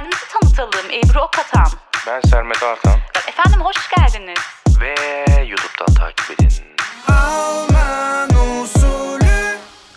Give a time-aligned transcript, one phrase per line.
[0.00, 0.86] Kendimizi tanıtalım.
[0.90, 1.66] Ebru Okatan.
[2.06, 4.38] Ben Sermet Artan Efendim hoş geldiniz.
[4.80, 4.94] ve
[5.48, 6.48] YouTube'dan takip edin.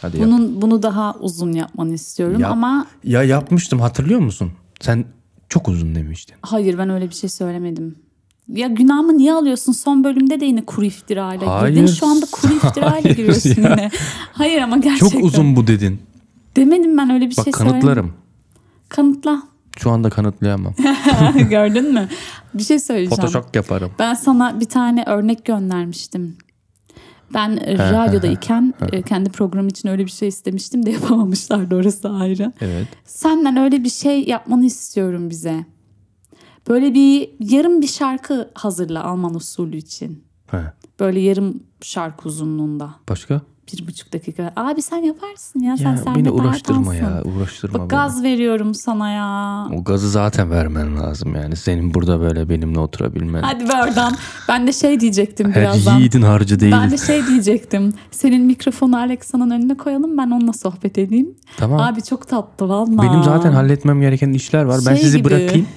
[0.02, 0.28] Hadi yap.
[0.28, 2.52] Bunun bunu daha uzun yapmanı istiyorum Yap.
[2.52, 4.52] ama Ya yapmıştım hatırlıyor musun?
[4.82, 5.06] Sen
[5.50, 6.36] çok uzun demiştin.
[6.42, 7.96] hayır ben öyle bir şey söylemedim.
[8.48, 9.72] Ya günahımı niye alıyorsun?
[9.74, 11.76] Son bölümde de yine kuru iftirayla Hayır.
[11.76, 11.86] girdin.
[11.94, 13.56] Şu anda kuru iftirayla Hayır giriyorsun ya.
[13.70, 13.92] yine.
[14.34, 15.10] Hayır ama gerçekten.
[15.10, 16.02] Çok uzun bu dedin.
[16.56, 17.82] Demedim ben öyle bir Bak şey söylemedim.
[17.82, 18.14] kanıtlarım.
[18.90, 19.44] Kanıtla.
[19.78, 20.74] Şu anda kanıtlayamam.
[21.50, 22.10] Gördün mü?
[22.54, 23.16] Bir şey söyleyeceğim.
[23.22, 23.92] Photoshop yaparım.
[24.00, 26.38] Ben sana bir tane örnek göndermiştim.
[27.34, 32.54] Ben e, radyodayken e, kendi programım için öyle bir şey istemiştim de yapamamışlardı orası ayrı.
[32.62, 32.88] Evet.
[33.06, 35.66] Senden öyle bir şey yapmanı istiyorum bize.
[36.70, 40.24] Böyle bir yarım bir şarkı hazırla Alman usulü için.
[40.52, 40.62] He.
[41.00, 42.96] Böyle yarım şarkı uzunluğunda.
[43.10, 43.42] Başka?
[43.74, 44.54] Bir buçuk dakika.
[44.56, 45.78] Abi sen yaparsın ya.
[45.78, 47.22] Sen Ya Sermet beni uğraştırma ya.
[47.26, 47.88] Uğraştırma Bak beni.
[47.88, 49.68] gaz veriyorum sana ya.
[49.80, 51.56] O gazı zaten vermen lazım yani.
[51.56, 53.42] Senin burada böyle benimle oturabilmen.
[53.42, 54.16] Hadi be oradan.
[54.50, 55.98] Ben de şey diyecektim Her birazdan.
[55.98, 56.72] yiğidin harcı değil.
[56.74, 57.94] Ben de şey diyecektim.
[58.12, 61.30] Senin mikrofonu Alexa'nın önüne koyalım ben onunla sohbet edeyim.
[61.58, 61.80] Tamam.
[61.80, 63.02] Abi çok tatlı valla.
[63.04, 64.80] Benim zaten halletmem gereken işler var.
[64.88, 65.68] ben Şey sizi gibi, bırakayım.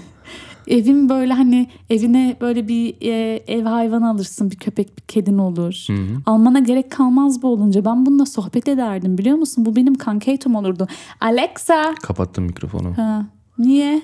[0.69, 4.51] Evin böyle hani evine böyle bir e, ev hayvanı alırsın.
[4.51, 5.87] Bir köpek bir kedin olur.
[6.27, 7.85] Almana gerek kalmaz bu olunca.
[7.85, 9.65] Ben bununla sohbet ederdim biliyor musun?
[9.67, 10.87] Bu benim kankatum olurdu.
[11.21, 11.95] Alexa.
[12.03, 12.99] Kapattım mikrofonu.
[12.99, 13.27] Ha,
[13.59, 14.03] niye?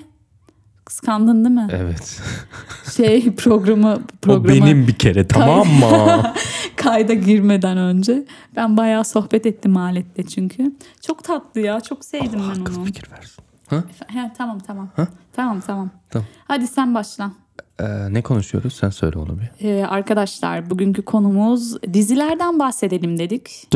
[0.85, 1.67] Kıskandın değil mi?
[1.71, 2.21] Evet.
[2.97, 6.23] Şey programı programı O benim bir kere tamam mı?
[6.75, 8.25] kayda girmeden önce
[8.55, 10.71] ben bayağı sohbet ettim aletle çünkü.
[11.01, 11.81] Çok tatlı ya.
[11.81, 12.85] Çok sevdim ben Akıl onu.
[12.85, 13.43] fikir versin.
[13.67, 13.83] Ha?
[14.07, 14.89] He, tamam tamam.
[15.35, 15.89] Tamam tamam.
[16.09, 16.27] Tamam.
[16.47, 17.31] Hadi sen başla.
[17.79, 18.73] Ee, ne konuşuyoruz?
[18.73, 19.67] Sen söyle onu bir.
[19.67, 23.67] Ee, arkadaşlar bugünkü konumuz dizilerden bahsedelim dedik.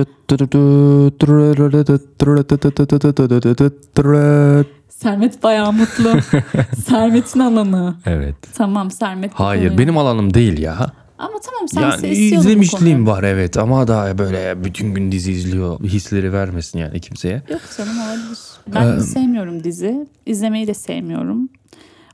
[4.89, 6.09] Sermet bayağı mutlu.
[6.87, 7.95] Sermet'in alanı.
[8.05, 8.35] Evet.
[8.53, 9.31] Tamam Sermet.
[9.33, 10.91] Hayır benim alanım değil ya.
[11.17, 15.79] Ama tamam sen Yani istiyordun izlemişliğim var evet ama daha böyle bütün gün dizi izliyor
[15.79, 17.41] hisleri vermesin yani kimseye.
[17.49, 18.39] Yok canım olabilir.
[18.73, 20.07] Ben de sevmiyorum dizi.
[20.25, 21.49] İzlemeyi de sevmiyorum.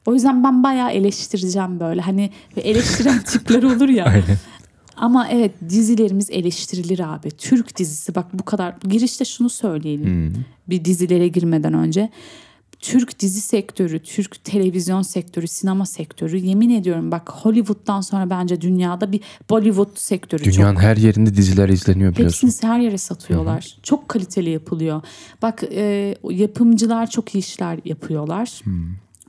[0.06, 2.02] O yüzden ben bayağı eleştireceğim böyle.
[2.02, 4.06] Hani eleştiren tipler olur ya.
[4.06, 4.38] Aynen.
[4.98, 7.32] Ama evet dizilerimiz eleştirilir abi.
[7.32, 8.76] Türk dizisi bak bu kadar.
[8.90, 10.34] Girişte şunu söyleyelim.
[10.70, 12.10] Bir dizilere girmeden önce.
[12.84, 19.12] Türk dizi sektörü, Türk televizyon sektörü, sinema sektörü yemin ediyorum bak Hollywood'dan sonra bence dünyada
[19.12, 22.48] bir Bollywood sektörü çok Dünyanın her yerinde diziler izleniyor biliyorsun.
[22.48, 23.78] Hepsini her yere satıyorlar.
[23.84, 25.02] Çok kaliteli yapılıyor.
[25.42, 28.62] Bak e, yapımcılar çok iyi işler yapıyorlar.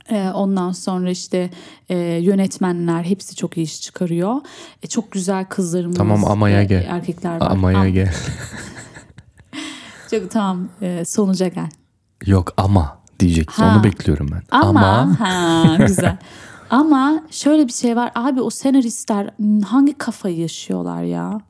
[0.09, 1.49] E, ondan sonra işte
[1.89, 4.35] e, yönetmenler hepsi çok iyi iş çıkarıyor.
[4.83, 6.85] E, çok güzel kızlarımız, Tamam, amaya e, gel.
[6.89, 7.51] erkekler var.
[7.51, 8.13] Amaya Am- gel.
[10.11, 11.69] Çok, tamam e, sonuca gel.
[12.25, 13.75] Yok ama diyeceksin Ha.
[13.75, 14.41] onu bekliyorum ben.
[14.51, 16.17] Ama, ha güzel.
[16.69, 21.41] Ama şöyle bir şey var abi o senaristler hmm, hangi kafayı yaşıyorlar ya?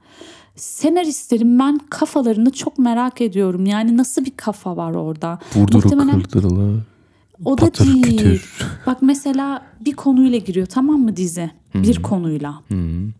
[0.56, 3.66] Senaristlerin ben kafalarını çok merak ediyorum.
[3.66, 5.40] Yani nasıl bir kafa var orada?
[5.56, 6.80] Vurduru Muhtemelen kırdırılı.
[7.46, 8.03] o da patır değil.
[8.03, 8.56] kütür.
[8.86, 11.52] Bak mesela bir konuyla giriyor tamam mı dizi?
[11.76, 12.62] Bir konuyla.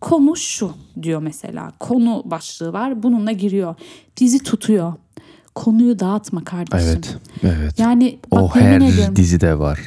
[0.00, 0.70] Konu şu
[1.02, 1.72] diyor mesela.
[1.80, 3.74] Konu başlığı var bununla giriyor.
[4.16, 4.92] Dizi tutuyor.
[5.56, 6.88] Konuyu dağıtma kardeşim.
[6.88, 7.16] Evet.
[7.42, 7.78] Evet.
[7.78, 9.16] Yani bak o her ediyorum.
[9.16, 9.80] dizide var.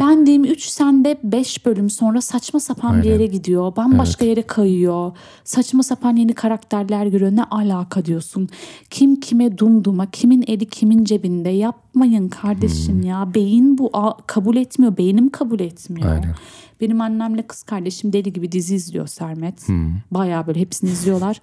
[0.00, 3.76] Ben diyeyim 3 sende 5 bölüm sonra saçma sapan bir yere gidiyor.
[3.76, 5.12] Bambaşka yere kayıyor.
[5.44, 7.32] Saçma sapan yeni karakterler görüyor.
[7.32, 8.48] Ne alaka diyorsun.
[8.90, 11.48] Kim kime dumduma, kimin eli kimin cebinde.
[11.48, 13.34] Yapmayın kardeşim ya.
[13.34, 13.90] Beyin bu
[14.26, 14.96] kabul etmiyor.
[14.96, 16.12] Beynim kabul etmiyor.
[16.12, 16.34] Aynen.
[16.80, 19.66] Benim annemle kız kardeşim deli gibi dizi izliyor Sermet.
[20.10, 21.40] Bayağı böyle hepsini izliyorlar.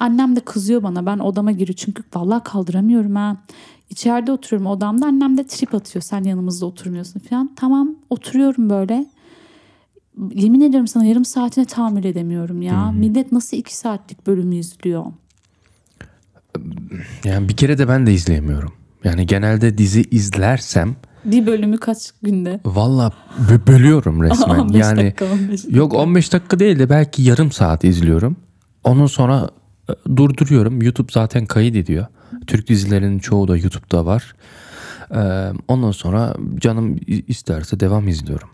[0.00, 1.06] Annem de kızıyor bana.
[1.06, 3.36] Ben odama giriyor çünkü vallahi kaldıramıyorum ha.
[3.90, 5.06] İçeride oturuyorum odamda.
[5.06, 6.02] Annem de trip atıyor.
[6.02, 7.50] Sen yanımızda oturmuyorsun falan.
[7.56, 9.06] Tamam oturuyorum böyle.
[10.34, 12.90] Yemin ediyorum sana yarım saatine tahammül edemiyorum ya.
[12.92, 15.04] Millet nasıl iki saatlik bölümü izliyor?
[17.24, 18.72] Yani bir kere de ben de izleyemiyorum.
[19.04, 22.60] Yani genelde dizi izlersem Bir bölümü kaç günde?
[22.64, 23.12] valla
[23.50, 24.58] bö- bölüyorum resmen.
[24.58, 25.78] 15 yani dakika, 15 dakika.
[25.78, 28.36] yok 15 dakika değil de belki yarım saat izliyorum.
[28.84, 29.50] Ondan sonra
[30.16, 30.82] durduruyorum.
[30.82, 32.06] YouTube zaten kayıt ediyor.
[32.46, 34.34] Türk dizilerinin çoğu da YouTube'da var.
[35.68, 38.48] Ondan sonra canım isterse devam izliyorum.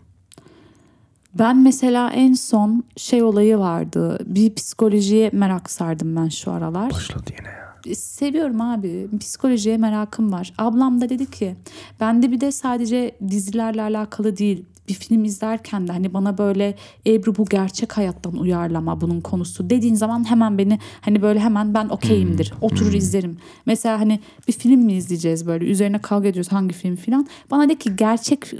[1.39, 4.19] Ben mesela en son şey olayı vardı.
[4.25, 6.91] Bir psikolojiye merak sardım ben şu aralar.
[6.91, 7.95] Başladı yine ya.
[7.95, 9.07] Seviyorum abi.
[9.19, 10.53] Psikolojiye merakım var.
[10.57, 11.55] Ablam da dedi ki
[11.99, 16.75] bende bir de sadece dizilerle alakalı değil bir film izlerken de hani bana böyle
[17.07, 21.89] Ebru bu gerçek hayattan uyarlama bunun konusu dediğin zaman hemen beni hani böyle hemen ben
[21.89, 22.53] okeyimdir.
[22.61, 23.37] Oturur izlerim.
[23.65, 27.27] Mesela hani bir film mi izleyeceğiz böyle üzerine kavga ediyoruz hangi film filan.
[27.51, 28.51] Bana de ki gerçek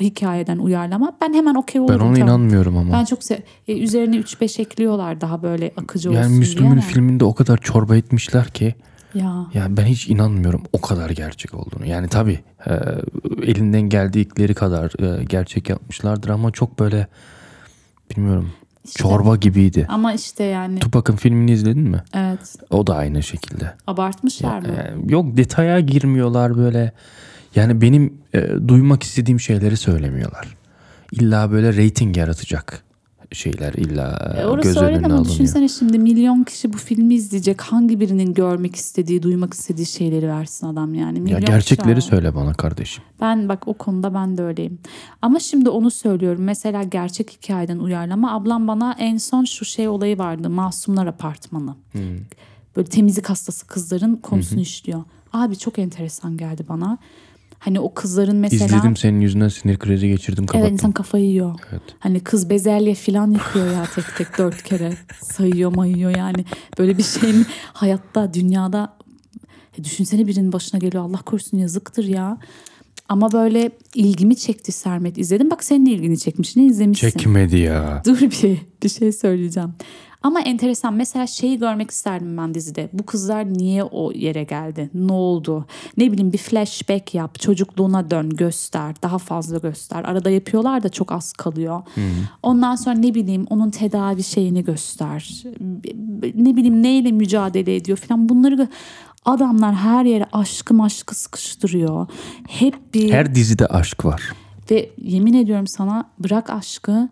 [0.00, 1.16] hikayeden uyarlama.
[1.20, 2.06] Ben hemen okey Ben olurum.
[2.06, 2.28] ona tamam.
[2.28, 2.92] inanmıyorum ama.
[2.92, 7.34] Ben çok se- e, üzerine 3-5 ekliyorlar daha böyle akıcı olsun yani Müslüm'ün filminde o
[7.34, 8.74] kadar çorba etmişler ki
[9.14, 9.46] Ya.
[9.54, 11.86] yani ben hiç inanmıyorum o kadar gerçek olduğunu.
[11.86, 12.72] Yani tabii e,
[13.42, 17.06] elinden geldikleri kadar e, gerçek yapmışlardır ama çok böyle
[18.10, 18.50] bilmiyorum
[18.84, 19.02] İşte.
[19.02, 19.86] çorba gibiydi.
[19.88, 22.02] Ama işte yani Tupac'ın filmini izledin mi?
[22.14, 23.74] evet O da aynı şekilde.
[23.86, 24.68] abartmışlar mı?
[24.68, 26.92] E, yok detaya girmiyorlar böyle.
[27.54, 30.56] Yani benim e, duymak istediğim şeyleri söylemiyorlar.
[31.12, 32.82] İlla böyle reyting yaratacak
[33.32, 35.34] şeyler illa E, e, orası göz öyle önüne ama alınıyor.
[35.34, 37.60] düşünsene şimdi milyon kişi bu filmi izleyecek.
[37.60, 41.18] Hangi birinin görmek istediği, duymak istediği şeyleri versin adam yani.
[41.18, 43.04] Ya Milyon gerçekleri kişi- söyle bana kardeşim.
[43.20, 44.78] Ben bak o konuda ben de öyleyim.
[45.22, 46.42] Ama şimdi onu söylüyorum.
[46.42, 48.32] Mesela gerçek hikayeden uyarlama.
[48.32, 50.50] Ablam bana en son şu şey olayı vardı.
[50.50, 51.74] Masumlar Apartmanı.
[52.76, 55.02] Böyle temizlik hastası kızların konusunu işliyor.
[55.32, 56.98] Abi çok enteresan geldi bana.
[57.60, 58.66] Hani o kızların mesela...
[58.66, 60.60] İzledim senin yüzünden sinir krizi geçirdim kapattım.
[60.60, 61.54] Evet insan kafayı yiyor.
[61.70, 61.82] Evet.
[61.98, 64.92] Hani kız bezelye falan yıkıyor ya tek tek dört kere.
[65.22, 66.44] Sayıyor mayıyor yani.
[66.78, 68.96] Böyle bir şeyin hayatta dünyada
[69.78, 72.38] e, düşünsene birinin başına geliyor Allah korusun yazıktır ya.
[73.08, 75.18] Ama böyle ilgimi çekti Sermet.
[75.18, 76.56] İzledim bak senin de ilgini çekmiş.
[76.56, 77.10] Ne izlemişsin?
[77.10, 78.02] Çekmedi ya.
[78.06, 79.74] Dur bir bir şey söyleyeceğim.
[80.22, 82.88] Ama enteresan mesela şeyi görmek isterdim ben dizide.
[82.92, 84.90] Bu kızlar niye o yere geldi?
[84.94, 85.66] Ne oldu?
[85.96, 87.40] Ne bileyim bir flashback yap.
[87.40, 88.94] Çocukluğuna dön göster.
[89.02, 90.04] Daha fazla göster.
[90.04, 91.82] Arada yapıyorlar da çok az kalıyor.
[92.42, 95.44] Ondan sonra ne bileyim onun tedavi şeyini göster.
[96.34, 98.28] Ne bileyim neyle mücadele ediyor falan.
[98.28, 98.68] Bunları
[99.24, 102.06] Adamlar her yere aşkı maşkı sıkıştırıyor.
[102.48, 103.12] Hep bir...
[103.12, 104.32] Her dizide aşk var.
[104.70, 107.08] Ve yemin ediyorum sana bırak aşkı.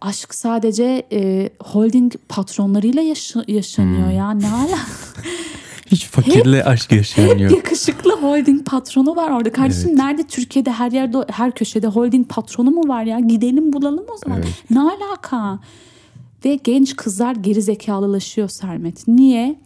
[0.00, 4.16] Aşk sadece e, holding patronlarıyla yaşa- yaşanıyor Hmm.
[4.16, 4.30] ya.
[4.30, 4.78] Ne ala?
[5.86, 9.52] Hiç fakirle aşk yaşayan Hep yakışıklı holding patronu var orada.
[9.52, 13.20] Kardeşim nerede Türkiye'de her yerde her köşede holding patronu mu var ya?
[13.20, 14.38] Gidelim bulalım o zaman.
[14.38, 14.48] Evet.
[14.70, 15.58] Ne alaka?
[16.44, 19.08] Ve genç kızlar geri zekalılaşıyor Sermet.
[19.08, 19.60] Niye?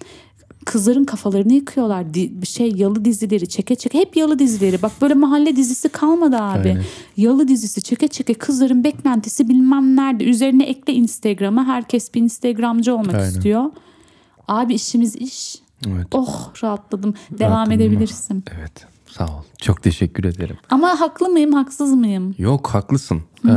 [0.65, 2.15] Kızların kafalarını yıkıyorlar.
[2.15, 3.99] Di- şey yalı dizileri çeke çeke.
[3.99, 4.83] Hep yalı dizileri.
[4.83, 6.69] Bak böyle mahalle dizisi kalmadı abi.
[6.69, 6.83] Aynen.
[7.17, 8.35] Yalı dizisi çeke çeke.
[8.35, 10.25] Kızların beklentisi bilmem nerede.
[10.25, 11.65] Üzerine ekle Instagram'a.
[11.67, 13.29] Herkes bir Instagramcı olmak Aynen.
[13.29, 13.65] istiyor.
[14.49, 15.57] Abi işimiz iş.
[15.87, 16.07] Evet.
[16.13, 17.15] Oh rahatladım.
[17.31, 17.83] Devam Rahatladın mı?
[17.83, 18.45] edebilirsin.
[18.59, 18.87] Evet.
[19.17, 19.43] Sağ ol.
[19.59, 20.57] Çok teşekkür ederim.
[20.71, 22.35] Ama haklı mıyım, haksız mıyım?
[22.39, 23.23] Yok haklısın.
[23.45, 23.49] Ee,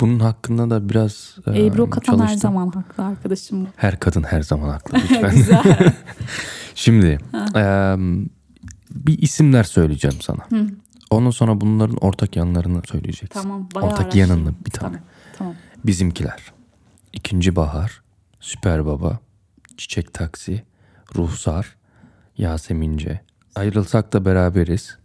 [0.00, 2.40] bunun hakkında da biraz e, Ebru Katan her çalıştım.
[2.40, 3.66] zaman haklı arkadaşım.
[3.76, 5.34] Her kadın her zaman haklı lütfen.
[5.36, 5.92] Güzel.
[6.74, 7.18] Şimdi
[7.56, 7.94] e,
[8.90, 10.66] bir isimler söyleyeceğim sana.
[11.10, 13.40] Ondan sonra bunların ortak yanlarını söyleyeceksin.
[13.42, 13.68] tamam.
[13.74, 14.20] Bayağı ortak araştırdım.
[14.30, 14.96] yanını bir tane.
[14.96, 15.00] Tamam.
[15.38, 15.54] Tamam.
[15.84, 16.52] Bizimkiler.
[17.12, 18.02] İkinci Bahar.
[18.40, 19.18] Süper Baba.
[19.76, 20.62] Çiçek Taksi.
[21.16, 21.76] Ruhsar.
[22.38, 23.20] Yasemince.
[23.54, 24.96] Ayrılsak da beraberiz.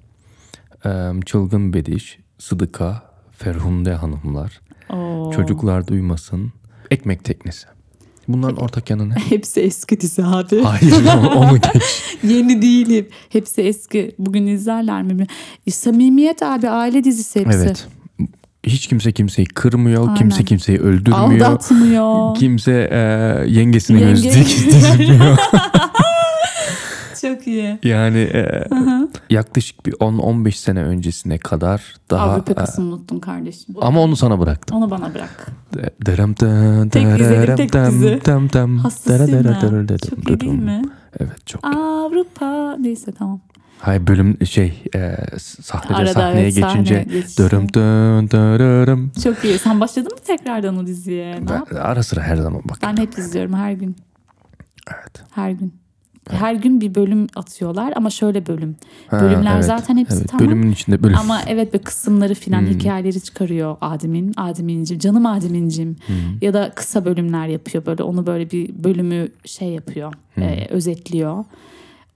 [1.26, 2.18] Çılgın Bediş.
[2.40, 3.04] Sıdıka.
[3.38, 4.62] Ferhunde Hanımlar.
[4.90, 5.32] Oo.
[5.36, 6.54] Çocuklar Duymasın.
[6.92, 7.68] Ekmek Teknesi.
[8.28, 9.14] Bunların ortak yanı ne?
[9.30, 10.62] Hepsi eski dizi abi.
[10.64, 10.94] Hayır
[11.36, 12.16] onu geç.
[12.24, 13.08] Yeni değilim.
[13.30, 14.16] Hepsi eski.
[14.20, 15.28] Bugün izlerler mi?
[15.68, 17.58] E, Samimiyet abi aile dizisi hepsi.
[17.58, 17.88] Evet.
[18.64, 20.02] Hiç kimse kimseyi kırmıyor.
[20.04, 20.16] Aynen.
[20.16, 21.46] Kimse kimseyi öldürmüyor.
[21.46, 22.36] Aldatmıyor.
[22.36, 22.98] Kimse e,
[23.52, 25.38] yengesine Yenge- göz dik- dizmiyor.
[27.24, 27.80] Çok iyi.
[27.84, 28.64] Yani e,
[29.30, 33.76] yaklaşık bir 10-15 sene öncesine kadar daha Avrupa e, kısmını unuttum kardeşim.
[33.82, 34.78] ama onu sana bıraktım.
[34.78, 35.52] Onu bana bırak.
[36.06, 38.22] Derem dem Tek derem tek dizi.
[38.26, 40.82] dem dem Hastasıyım dere Çok iyi değil mi?
[41.20, 41.66] Evet çok.
[41.66, 42.76] Avrupa.
[42.80, 43.42] Neyse tamam.
[43.80, 47.06] Hayır bölüm şey e, sahnece Arada sahneye evet, geçince
[47.38, 49.12] dörüm dön dörüm.
[49.24, 49.60] Çok iyi.
[49.60, 51.42] Sen başladın mı tekrardan o diziye?
[51.42, 52.78] Ne Ben ara sıra her zaman bak.
[52.84, 53.96] Ben hep izliyorum her gün.
[54.88, 55.24] Evet.
[55.32, 55.83] Her gün.
[56.30, 58.76] Her gün bir bölüm atıyorlar ama şöyle bölüm.
[59.08, 60.28] Ha, Bölümler evet, zaten hepsi evet.
[60.30, 60.46] tamam.
[60.48, 61.18] Bölümün içinde bölüm.
[61.18, 62.68] Ama evet bir kısımları filan Hmm.
[62.68, 64.34] hikayeleri çıkarıyor Adem'in.
[64.38, 65.96] Adem'incim, canım Adem'incim.
[66.06, 66.16] Hmm.
[66.42, 70.44] Ya da kısa bölümler yapıyor böyle onu böyle bir bölümü şey yapıyor, Hmm.
[70.44, 71.46] e, özetliyor.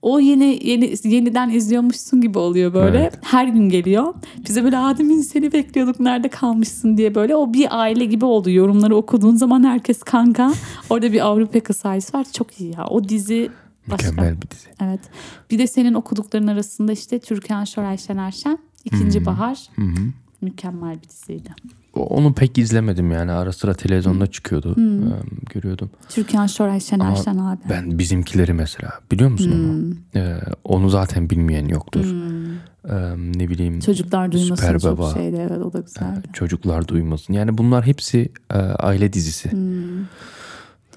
[0.01, 2.97] O yeni yeni yeniden izliyormuşsun gibi oluyor böyle.
[2.97, 3.13] Evet.
[3.21, 4.13] Her gün geliyor.
[4.47, 7.35] Bize böyle Adem'in seni bekliyorduk nerede kalmışsın diye böyle.
[7.35, 8.49] O bir aile gibi oldu.
[8.49, 10.51] Yorumları okuduğun zaman herkes kanka.
[10.89, 12.25] Orada bir Avrupa kısayesi var.
[12.33, 12.87] Çok iyi ya.
[12.87, 13.49] O dizi
[13.91, 14.09] başka.
[14.11, 14.67] Mükemmel bir dizi.
[14.83, 14.99] Evet.
[15.51, 19.59] Bir de senin okudukların arasında işte Türkan Şoray Şener Şen, İkinci Bahar.
[20.41, 21.49] Mükemmel bir diziydi.
[21.95, 23.31] Onu pek izlemedim yani.
[23.31, 24.75] Ara sıra televizyonda çıkıyordu.
[24.79, 25.89] Ee, görüyordum.
[26.09, 27.59] Türkan Şoray Şener Ama Şen abi.
[27.69, 30.21] Ben bizimkileri mesela biliyor musun onu?
[30.23, 32.05] Ee, onu zaten bilmeyen yoktur.
[32.89, 35.13] Ee, ne bileyim Çocuklar duymasın Süper çok Baba.
[35.13, 35.35] şeydi.
[35.49, 36.21] Evet o da güzeldi.
[36.33, 37.33] çocuklar duymasın.
[37.33, 39.51] Yani bunlar hepsi e, aile dizisi.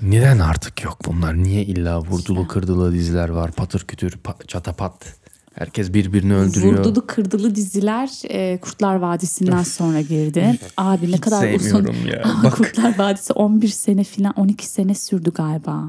[0.03, 1.37] Neden artık yok bunlar?
[1.43, 3.53] Niye illa vurdulu kırdılı diziler var?
[3.53, 5.15] Patır kütür pa- çatapat.
[5.55, 6.79] Herkes birbirini öldürüyor.
[6.79, 10.59] Vurdulu kırdılı diziler e, Kurtlar Vadisi'nden sonra girdi.
[10.77, 11.59] Abi ne kadar uzun.
[11.69, 12.23] sevmiyorum ya.
[12.25, 12.57] Ama Bak.
[12.57, 15.85] Kurtlar Vadisi 11 sene falan 12 sene sürdü galiba.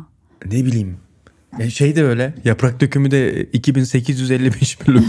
[0.45, 0.97] Ne bileyim.
[1.59, 2.33] Ya şey de öyle.
[2.43, 5.05] Yaprak dökümü de 2855 bölüm.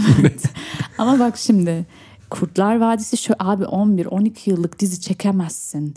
[0.97, 1.85] Ama bak şimdi
[2.29, 5.95] Kurtlar Vadisi şu abi 11-12 yıllık dizi çekemezsin.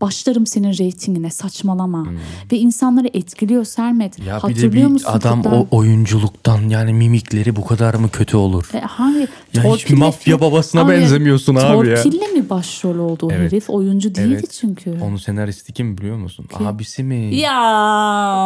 [0.00, 2.06] Başlarım senin reytingine saçmalama.
[2.52, 4.18] Ve insanları etkiliyor Sermet.
[4.18, 4.26] Hmm.
[4.26, 8.08] ya bir de Hatırlıyor bir musun adam Kurtlar- o oyunculuktan yani mimikleri bu kadar mı
[8.10, 8.68] kötü olur?
[8.74, 9.28] E, hangi?
[9.54, 12.02] Ya hiç mafya babasına Abi, benzemiyorsun abi ya.
[12.02, 13.52] Torpille mi başrol oldu o Evet.
[13.52, 13.70] herif?
[13.70, 14.56] Oyuncu değildi Evet.
[14.60, 14.98] çünkü.
[15.02, 16.46] Onun senaristi kim biliyor musun?
[16.64, 17.34] Abisi mi?
[17.36, 17.60] Ya.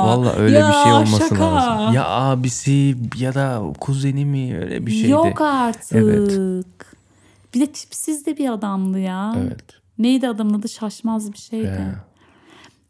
[0.07, 1.55] Valla öyle ya, bir şey olması şaka.
[1.55, 1.95] lazım.
[1.95, 5.11] Ya abisi ya da kuzeni mi öyle bir şeydi.
[5.11, 5.93] Yok artık.
[5.93, 6.39] Evet.
[7.55, 9.35] Bir de tipsiz de bir adamdı ya.
[9.43, 9.80] Evet.
[10.01, 11.67] Neydi adamın adı şaşmaz bir şeydi.
[11.67, 12.05] Ya.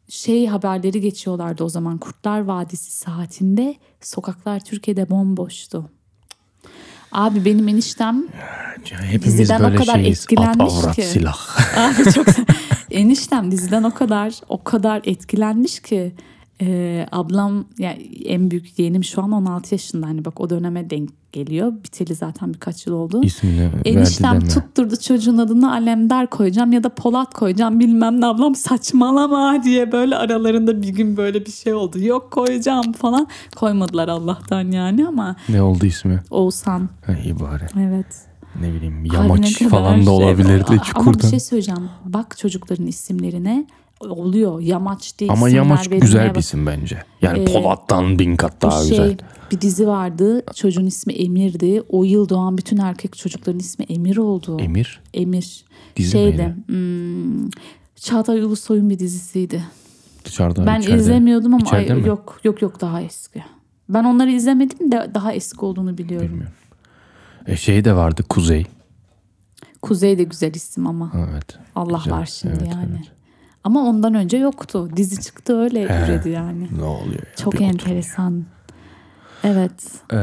[0.09, 5.90] Şey haberleri geçiyorlardı o zaman Kurtlar Vadisi saatinde sokaklar Türkiye'de bomboştu.
[7.12, 8.25] Abi benim eniştem
[8.90, 10.19] Ya Hepimiz Diziden o böyle kadar şeyiz.
[10.19, 11.02] At etkilenmiş avrat ki.
[11.02, 11.38] silah.
[11.79, 12.26] Abi çok
[12.90, 16.14] eniştem diziden o kadar o kadar etkilenmiş ki
[16.61, 21.11] e, ablam ya en büyük yeğenim şu an 16 yaşında hani bak o döneme denk
[21.32, 21.72] geliyor.
[21.84, 23.20] Biteli zaten birkaç yıl oldu.
[23.25, 29.64] İsmini Eniştem tutturdu çocuğun adını Alemdar koyacağım ya da Polat koyacağım bilmem ne ablam saçmalama
[29.64, 31.99] diye böyle aralarında bir gün böyle bir şey oldu.
[32.00, 36.22] Yok koyacağım falan koymadılar Allah'tan yani ama Ne oldu ismi?
[36.30, 37.64] Oğuzhan Ha, iyi bari.
[37.80, 38.06] evet.
[38.60, 41.28] Ne bileyim yamaç ne kadar falan da şey- olabilirdi Ama bir çukurdan.
[41.28, 41.88] şey söyleyeceğim.
[42.04, 43.66] Bak çocukların isimlerine
[44.00, 44.61] oluyor.
[44.61, 47.02] Yamaç diye Ama yamaç güzel bir bak- isim bence.
[47.23, 49.16] Yani Ee, Polat'tan bin kat daha şey, güzel.
[49.52, 50.42] Bir dizi vardı.
[50.54, 51.83] Çocuğun ismi Emir'di.
[51.88, 54.61] O yıl doğan bütün erkek çocukların ismi Emir oldu.
[54.61, 55.00] Emir.
[55.14, 55.64] Emir.
[55.97, 56.54] Dizi Şeydi.
[56.66, 57.50] Hmm,
[57.97, 59.64] Çağatay Ulusoy'un bir dizisiydi.
[60.25, 61.00] Dışarıda Ben içeride.
[61.00, 62.09] izlemiyordum ama ay, mi?
[62.09, 63.45] yok yok yok daha eski.
[63.88, 66.28] Ben onları izlemedim de daha eski olduğunu biliyorum.
[66.28, 66.54] Bilmiyorum.
[67.47, 68.66] E, şey de vardı Kuzey.
[69.83, 71.12] Kuzey de güzel isim ama.
[71.30, 71.59] Evet.
[71.75, 72.12] Allah Güzel.
[72.19, 72.88] var şimdi Evet, yani.
[72.90, 73.12] evet.
[73.64, 74.88] Ama ondan önce yoktu.
[74.97, 76.69] Dizi çıktı öyle üredi yani.
[76.79, 77.35] Ne oluyor ya?
[77.37, 78.45] Çok Bir enteresan.
[79.45, 79.73] Evet.
[80.12, 80.17] Ee,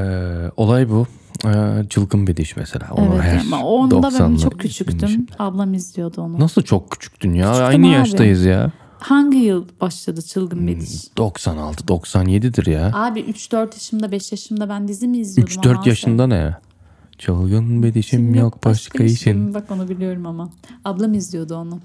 [0.58, 1.08] olay bu.
[1.46, 2.88] Ee, çılgın bir diş mesela.
[2.92, 3.24] Onu evet.
[3.24, 4.96] her Ama onda ben 90'lı çok küçüktüm.
[4.98, 5.28] izlemişim.
[5.40, 6.40] Ablam izliyordu onu.
[6.40, 7.46] Nasıl çok küçüktün ya?
[7.52, 7.94] Küçüktüm Aynı abi.
[7.94, 8.72] yaştayız ya.
[9.00, 10.68] Hangi yıl başladı Çılgın Hmm.
[10.68, 11.18] Bediş?
[11.18, 12.92] 96, 97'dir ya.
[12.94, 15.54] Abi 3-4 yaşımda 5 yaşımda ben dizi mi izliyordum?
[15.62, 16.56] 3-4 ama yaşında ne?
[17.18, 19.54] Çılgın bir dişim Şimdi yok başka işin.
[19.54, 20.50] Bak onu biliyorum ama.
[20.86, 21.80] Ablam izliyordu onu.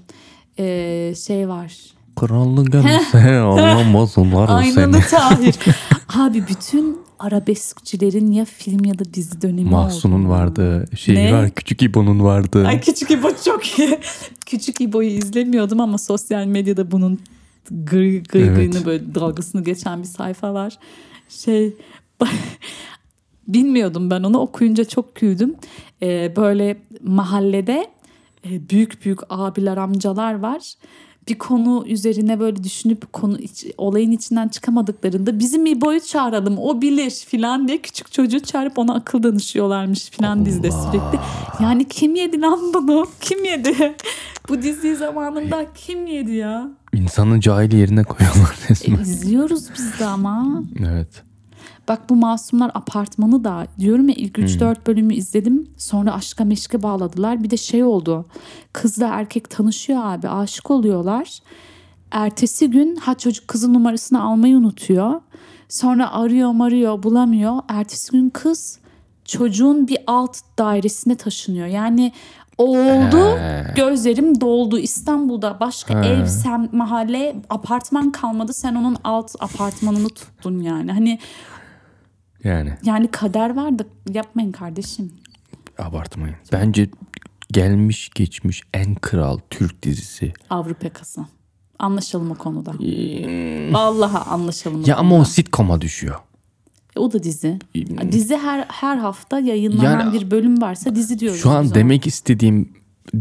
[0.59, 1.73] Ee, şey var.
[2.15, 4.79] Krallı gelse anlamazlar o seni.
[4.83, 5.55] Aynalı Tahir.
[6.17, 10.29] Abi bütün arabeskçilerin ya film ya da dizi dönemi Mahsun'un oldu.
[10.29, 10.85] vardı.
[10.97, 11.33] Şey Ne?
[11.33, 12.67] var Küçük İbo'nun vardı.
[12.67, 13.99] Ay Küçük İbo çok iyi.
[14.45, 17.19] Küçük İbo'yu izlemiyordum ama sosyal medyada bunun
[17.71, 18.85] gıy gıy Evet.
[18.85, 20.77] böyle dalgasını geçen bir sayfa var.
[21.29, 21.73] Şey
[23.47, 25.55] bilmiyordum ben onu okuyunca çok güldüm.
[26.01, 27.87] Ee, böyle mahallede e,
[28.45, 30.73] büyük büyük abiler amcalar var.
[31.29, 37.11] Bir konu üzerine böyle düşünüp konu iç- olayın içinden çıkamadıklarında bizim İbo'yu çağıralım o bilir
[37.11, 41.19] filan diye küçük çocuğu çağırıp ona akıl danışıyorlarmış filan dizide sürekli.
[41.63, 43.07] Yani kim yedi lan bunu?
[43.21, 43.95] Kim yedi?
[44.49, 46.69] Bu diziyi zamanında kim yedi ya?
[46.93, 48.99] İnsanın cahil yerine koyuyorlar E, resmen.
[48.99, 50.63] izliyoruz biz de ama.
[50.79, 51.23] Evet.
[51.87, 55.67] Bak bu Masumlar Apartmanı da diyorum ya ilk 3-4 bölümü izledim.
[55.77, 57.43] Sonra aşka meşke bağladılar.
[57.43, 58.25] Bir de şey oldu.
[58.73, 60.29] Kızla erkek tanışıyor abi.
[60.29, 61.39] Aşık oluyorlar.
[62.11, 65.21] Ertesi gün ha çocuk kızın numarasını almayı unutuyor.
[65.69, 67.59] Sonra arıyor arıyor bulamıyor.
[67.67, 68.79] Ertesi gün kız
[69.25, 71.67] çocuğun bir alt dairesine taşınıyor.
[71.67, 72.11] Yani
[72.57, 73.39] oldu
[73.75, 80.91] gözlerim doldu İstanbul'da başka ev sem mahalle apartman kalmadı sen onun alt apartmanını tuttun yani
[80.91, 81.19] hani
[82.43, 85.11] Yani yani kader vardı yapmayın kardeşim.
[85.79, 86.35] abartmayın.
[86.51, 86.89] Bence
[87.51, 90.33] gelmiş geçmiş en kral Türk dizisi.
[90.49, 91.25] Avrupa yakası.
[91.79, 92.71] Anlaşalım o konuda.
[93.73, 95.25] Vallahi anlaşalım o Ya ama o konuda.
[95.29, 96.15] sitcom'a düşüyor.
[96.95, 97.59] E, O da dizi.
[98.11, 101.41] Dizi her her hafta yayınlanan Yani bir bölüm varsa dizi diyoruz.
[101.41, 102.73] Şu an demek istediğim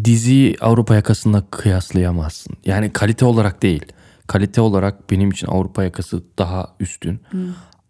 [0.05, 2.57] diziyi Avrupa yakasında kıyaslayamazsın.
[2.67, 3.85] Yani kalite olarak değil.
[4.26, 7.21] Kalite olarak benim için Avrupa yakası daha üstün.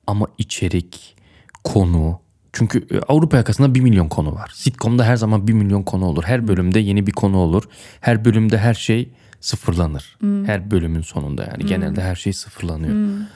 [0.07, 1.17] Ama içerik,
[1.65, 2.21] konu,
[2.53, 4.51] Çünkü e, Avrupa yakasında bir milyon konu var.
[4.55, 6.25] Sitcom'da her zaman bir milyon konu olur.
[6.25, 7.63] Her bölümde yeni bir konu olur.
[8.01, 10.19] Her bölümde her şey sıfırlanır.
[10.47, 13.27] Her bölümün sonunda yani genelde her şey sıfırlanıyor.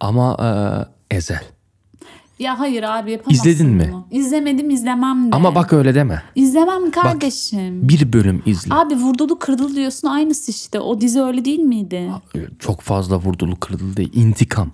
[0.00, 0.36] Ama
[1.10, 1.42] e, Ezel.
[2.38, 3.88] Ya hayır abi yapamazsın İzledin mi?
[3.92, 4.06] bunu.
[4.10, 5.36] İzlemedim izlemem de.
[5.36, 6.22] Ama bak öyle deme.
[6.34, 7.88] İzlemem kardeşim.
[7.88, 8.74] Bir bölüm izle.
[8.74, 10.80] Abi vurdulu kırdılı diyorsun aynısı işte.
[10.80, 12.10] O dizi öyle değil miydi?
[12.58, 14.10] Çok fazla vurdulu kırdılı değil.
[14.14, 14.70] İntikam.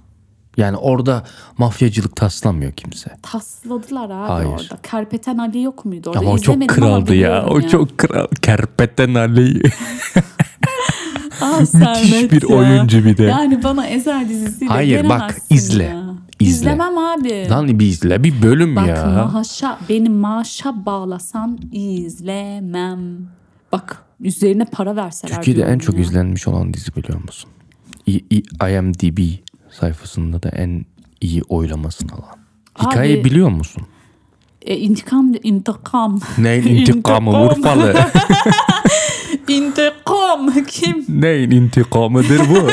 [0.57, 1.23] Yani orada
[1.59, 3.11] mafyacılık taslamıyor kimse.
[3.23, 4.49] Tasladılar abi Hayır.
[4.49, 4.79] orada.
[4.83, 6.21] Kerpeten Ali yok muydu orada?
[6.21, 7.47] Ama o çok İzlemedim kraldı ya.
[7.47, 8.27] O çok kral.
[8.43, 9.63] Kerpeten Ali.
[11.45, 12.57] Ah, Müthiş bir ya.
[12.57, 13.23] oyuncu bir de.
[13.23, 15.85] Yani bana Ezel dizisiyle Hayır, bak, izle.
[15.85, 16.03] ya.
[16.41, 16.51] İzle.
[16.51, 17.47] İzlemem abi.
[17.51, 18.25] Lan bir izle.
[18.25, 19.31] Bir bölüm Bak ya.
[19.33, 22.99] maaşa, beni maaşa bağlasan izlemem.
[23.73, 26.01] Bak üzerine para verseler Türkiye'de en çok ya.
[26.01, 27.51] izlenmiş olan dizi biliyor musun?
[28.07, 29.19] I, I, IMDb
[29.81, 30.85] sayfasında da en
[31.21, 32.37] iyi oylamasını alan.
[32.83, 33.83] Hikaye Abi- biliyor musun?
[34.63, 36.21] E, intikam, intikam.
[36.39, 37.95] Neyin intikamı Urfalı?
[39.49, 40.65] İntikam.
[40.69, 41.07] Kim?
[41.09, 42.69] Neyin intikamıdır bu?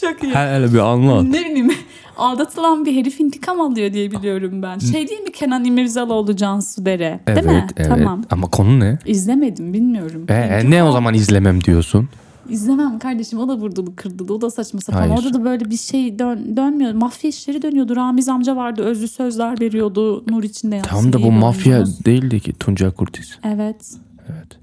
[0.00, 0.34] Çok iyi.
[0.34, 1.22] Hele bir anlat.
[1.22, 1.72] Ne bileyim
[2.16, 4.78] aldatılan bir herif intikam alıyor diye biliyorum ben.
[4.78, 7.20] Şey değil mi Kenan İmirzalıoğlu Cansu Dere?
[7.26, 7.66] Evet, değil mi?
[7.76, 7.88] evet.
[7.88, 8.24] Tamam.
[8.30, 8.98] Ama konu ne?
[9.06, 10.26] İzlemedim bilmiyorum.
[10.28, 12.08] E, e, ne o zaman izlemem diyorsun?
[12.48, 14.98] İzlemem kardeşim o da vurdulu kırdılı o da saçma sapan.
[14.98, 15.12] Hayır.
[15.12, 16.92] Orada da böyle bir şey dön, dönmüyor.
[16.92, 17.96] Mafya işleri dönüyordu.
[17.96, 20.24] Ramiz amca vardı özlü sözler veriyordu.
[20.30, 20.90] Nur içinde yatsın.
[20.90, 22.04] Tam da bu mafya oyuncu.
[22.04, 23.38] değildi ki Tuncay Kurtiz.
[23.44, 23.94] Evet.
[24.28, 24.58] Evet.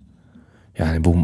[0.80, 1.15] Yani bu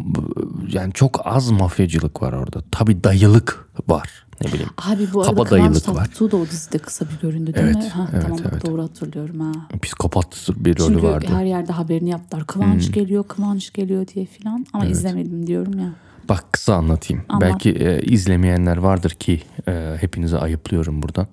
[0.73, 2.63] yani çok az mafyacılık var orada.
[2.71, 4.25] Tabii dayılık var.
[4.41, 4.69] Ne bileyim.
[4.77, 5.95] Abi bu arada Kıvanç dayılık var.
[5.95, 7.89] Tatlıtuğ da o dizide kısa bir göründü değil Evet, mi?
[7.89, 8.65] Ha, evet, tamam evet.
[8.67, 9.51] doğru hatırlıyorum ha.
[9.81, 11.27] Psikopat bir rolü Çünkü vardı.
[11.27, 11.35] Hmm.
[11.35, 12.47] her yerde haberini yaptılar.
[12.47, 14.65] Kıvanç geliyor, Kıvanç geliyor diye filan.
[14.73, 15.89] Ama izlemedim diyorum ya.
[16.29, 17.23] Bak kısa anlatayım.
[17.29, 17.41] Anlat.
[17.41, 21.27] Belki e, izlemeyenler vardır ki e, hepinize ayıplıyorum buradan.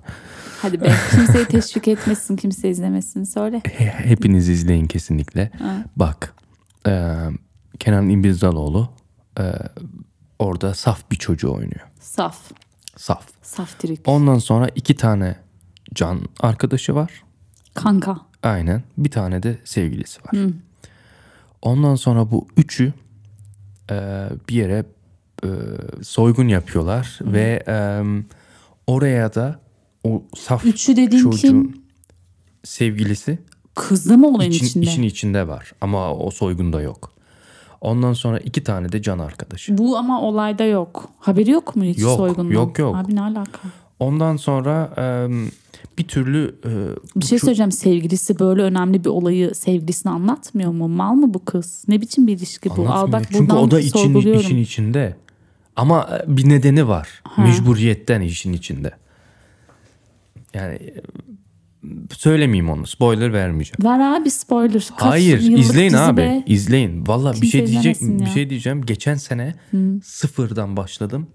[0.63, 3.25] Hadi be kimseyi teşvik etmesin, kimse izlemesin.
[3.25, 3.63] Söyle.
[3.65, 5.51] He- Hepiniz izleyin kesinlikle.
[5.97, 6.35] Bak
[6.87, 7.15] e,
[7.79, 8.89] Kenan İmirzalıoğlu
[9.41, 9.53] e,
[10.39, 11.87] orada saf bir çocuğu oynuyor.
[12.01, 12.39] Saf.
[12.97, 13.29] Saf.
[13.43, 14.01] Saf trik.
[14.09, 15.37] Ondan sonra iki tane
[15.95, 17.23] can arkadaşı var.
[17.75, 18.17] Kanka.
[18.43, 18.83] Aynen.
[18.99, 20.51] Bir tane de sevgilisi var.
[21.63, 22.93] Ondan sonra bu üçü
[24.49, 24.85] bir yere
[25.45, 25.49] e,
[26.03, 28.03] soygun yapıyorlar ve e,
[28.87, 29.61] oraya da
[30.05, 31.83] o saf Üçü dediğin çocuğun kim?
[32.65, 33.39] sevgilisi
[33.75, 34.85] Kızdı mı olayın için, içinde?
[34.85, 37.13] işin içinde var ama o soygunda yok.
[37.81, 39.79] Ondan sonra iki tane de can arkadaşı.
[39.79, 41.11] Bu ama olayda yok.
[41.19, 42.51] Haberi yok mu hiç Yok, soygundan?
[42.55, 42.97] yok, yok.
[42.97, 43.59] Abi ne alaka?
[44.01, 45.29] Ondan sonra e,
[45.99, 46.71] bir türlü e,
[47.21, 47.73] Bir şey söyleyeceğim.
[47.73, 50.89] Sevgilisi böyle önemli bir olayı sevgilisine anlatmıyor mu?
[50.89, 51.85] Mal mı bu kız?
[51.89, 52.89] Ne biçim bir ilişki bu?
[52.89, 55.17] Al bak Çünkü o da için, işin içinde.
[55.77, 57.23] Ama bir nedeni var.
[57.39, 58.93] Mecburiyetten işin içinde.
[60.55, 60.79] Yani
[62.13, 62.87] söylemeyeyim onu.
[62.87, 63.85] Spoiler vermeyeceğim.
[63.85, 64.89] Ver abi spoiler.
[64.97, 66.17] Kaç Hayır, izleyin abi.
[66.17, 66.43] be?
[66.47, 67.07] İzleyin.
[67.07, 68.33] Valla bir şey diyecek izlemesin bir ya.
[68.33, 68.87] şey diyeceğim.
[68.87, 69.55] Geçen sene
[70.05, 71.27] sıfırdan başladım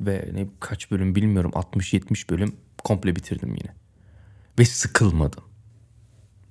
[0.00, 2.52] ve ne kaç bölüm bilmiyorum 60 70 bölüm
[2.84, 3.74] komple bitirdim yine.
[4.58, 5.44] Ve sıkılmadım.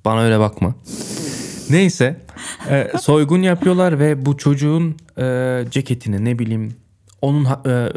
[0.05, 0.75] Bana öyle bakma.
[1.69, 2.21] Neyse,
[2.69, 6.73] e, soygun yapıyorlar ve bu çocuğun e, ceketini ne bileyim
[7.21, 7.89] onun e,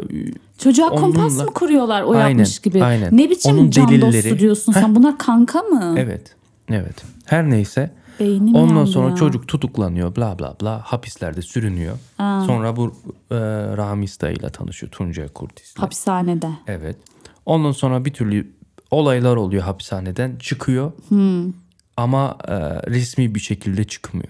[0.57, 2.83] Çocuğa kompas Onunla- mı kuruyorlar o Aynen, yapmış gibi?
[2.83, 3.17] aynen.
[3.17, 4.95] Ne biçim Onun can delilleri- dostu diyorsun sen?
[4.95, 5.95] Bunlar kanka mı?
[5.97, 6.35] evet
[6.69, 9.15] evet her neyse Beynim Ondan sonra ya.
[9.15, 11.97] çocuk tutuklanıyor bla bla bla hapislerde sürünüyor.
[12.17, 12.95] Sonra bu
[13.31, 13.35] e,
[13.77, 15.77] Ramiz dayıyla tanışıyor Tuncay Kurtiz'le.
[15.77, 16.49] Hapishanede.
[16.67, 16.97] Evet.
[17.45, 18.51] Ondan sonra bir türlü
[18.91, 20.91] olaylar oluyor hapishaneden çıkıyor.
[21.07, 21.53] Hmm.
[21.97, 22.55] Ama e,
[22.91, 24.29] resmi bir şekilde çıkmıyor.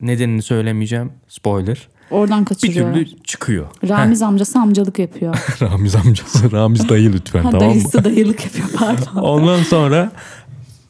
[0.00, 1.12] Nedenini söylemeyeceğim.
[1.28, 1.88] Spoiler.
[2.10, 2.94] Oradan Bir kaçırıyor.
[2.94, 3.66] türlü çıkıyor.
[3.88, 5.36] Ramiz amcası amcalık yapıyor.
[5.62, 6.52] Ramiz amcası.
[6.52, 7.70] Ramiz dayı lütfen Ha, tamam mı?
[7.74, 9.20] dayısı dayılık yapıyor pardon.
[9.22, 10.12] Ondan sonra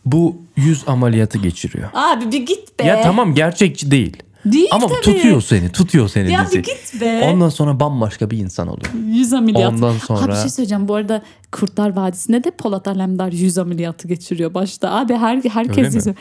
[0.04, 1.88] bu yüz ameliyatı geçiriyor.
[1.94, 2.84] Abi bir git be.
[2.84, 4.22] Ya tamam gerçekçi değil.
[4.44, 5.00] Değil Ama tabii.
[5.00, 6.58] tutuyor seni, tutuyor seni Ya dizi.
[6.58, 7.30] bir git be.
[7.32, 8.92] Ondan sonra bambaşka bir insan oluyor.
[9.06, 9.74] Yüz ameliyatı.
[9.76, 10.88] Ondan Ha sonra- bir şey söyleyeceğim.
[10.88, 14.90] Bu arada Kurtlar Vadisi'nde de Polat Alemdar yüz ameliyatı geçiriyor başta.
[14.90, 16.14] Abi her, herkes yüzü.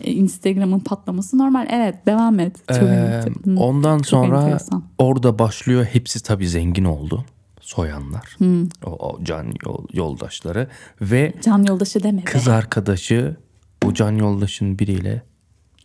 [0.00, 1.66] E, Instagram'ın patlaması normal.
[1.70, 2.56] Evet devam et.
[2.68, 3.22] Çok Ee,
[3.56, 4.84] ondan çok sonra enteresan.
[4.98, 5.84] orada başlıyor.
[5.92, 7.24] Hepsi tabii zengin oldu.
[7.60, 8.34] Soyanlar.
[8.38, 8.64] Hmm.
[8.86, 10.68] O, o can yol- yoldaşları
[11.00, 12.24] ve Can yoldaşı deme be.
[12.24, 13.36] kız arkadaşı
[13.84, 15.22] bu can yoldaşın biriyle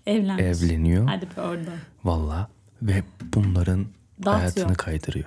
[0.06, 0.44] Evlenmiş.
[0.64, 1.06] evleniyor.
[1.08, 1.72] Hadi be orada.
[2.04, 2.50] Valla
[2.82, 3.04] ve
[3.36, 3.86] bunların
[4.26, 4.36] Dağıtıyor.
[4.40, 5.26] hayatını kaydırıyor.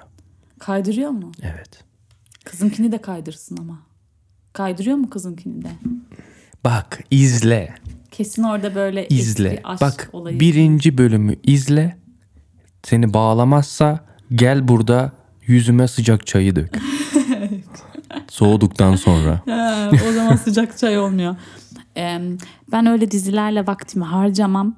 [0.58, 1.32] Kaydırıyor mu?
[1.42, 1.84] Evet.
[2.44, 3.78] Kızınkini de kaydırsın ama.
[4.52, 5.68] Kaydırıyor mu kızınkini de?
[6.64, 7.74] Bak izle.
[8.10, 9.48] Kesin orada böyle izle.
[9.48, 10.40] eski aşk Bak olayı.
[10.40, 11.96] birinci bölümü izle.
[12.82, 14.04] Seni bağlamazsa
[14.34, 15.12] gel burada
[15.46, 16.70] yüzüme sıcak çayı dök.
[18.28, 19.42] Soğuduktan sonra.
[19.46, 21.36] Ha, o zaman sıcak çay olmuyor.
[22.72, 24.74] Ben öyle dizilerle vaktimi harcamam.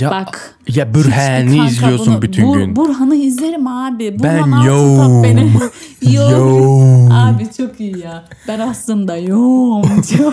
[0.00, 0.58] Ya, Bak.
[0.68, 2.76] ya Bürhan'ı Kanka izliyorsun bunu- bütün Bur- gün.
[2.76, 4.16] Burhan'ı izlerim abi.
[4.22, 5.22] Ben Burhan Altıntop yoğum.
[5.24, 5.52] beni.
[6.12, 7.12] Yoğum.
[7.12, 8.24] Abi çok iyi ya.
[8.48, 10.32] Ben aslında yoğum diyor.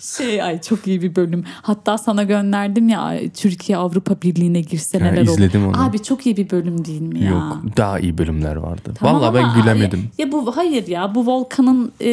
[0.00, 1.44] şey ay çok iyi bir bölüm.
[1.62, 5.26] Hatta sana gönderdim ya Türkiye Avrupa Birliği'ne girse neler olur.
[5.28, 5.82] izledim onu.
[5.84, 7.30] Abi çok iyi bir bölüm değil mi ya?
[7.30, 8.94] Yok daha iyi bölümler vardı.
[8.98, 10.08] Tamam Vallahi ben gülemedim.
[10.18, 12.08] Ya bu hayır ya bu Volkan'ın e,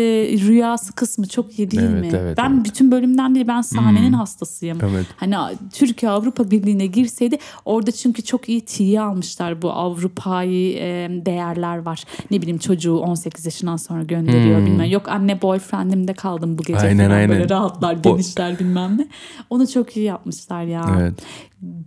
[0.48, 2.10] rüyası kısmı çok iyi değil Evet, mi?
[2.14, 2.58] evet, ben evet.
[2.58, 2.64] Hmm.
[2.66, 4.78] bütün bölümden değil ben sahnenin hastasıyım.
[4.82, 5.06] Evet.
[5.18, 5.36] Hani
[5.74, 12.04] Türkiye Avrupa Birliği'ne girseydi orada çünkü çok iyi tiye almışlar bu Avrupa'yı e, değerler var.
[12.32, 14.92] Ne bileyim çocuğu 18 yaşından sonra gönderiyor bilmem.
[14.92, 16.88] Yok anne boyfriendimde kaldım bu gece Hmm.
[16.88, 17.30] Aynen, falan aynen.
[17.30, 19.08] böyle rahatlar genişler bilmem ne.
[19.50, 20.86] Onu çok iyi yapmışlar ya.
[21.00, 21.14] Evet.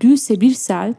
[0.00, 0.94] Gülse Birsel